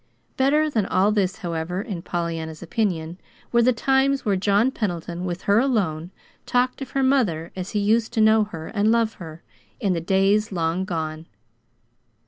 [0.35, 3.19] Better than all this, however, in Pollyanna's opinion,
[3.51, 6.09] were the times when John Pendleton, with her alone,
[6.47, 9.43] talked of her mother as he used to know her and love her,
[9.79, 11.27] in the days long gone.